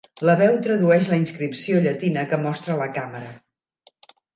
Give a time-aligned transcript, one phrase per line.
[0.27, 3.41] La veu tradueix la inscripció llatina que mostra la càmera.